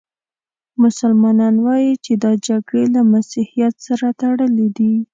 مسلمانان 0.81 1.55
وايي 1.65 1.93
چې 2.05 2.13
دا 2.23 2.31
جګړې 2.47 2.83
له 2.95 3.01
مسیحیت 3.13 3.73
سره 3.87 4.07
تړلې 4.21 4.67
دي. 4.77 4.93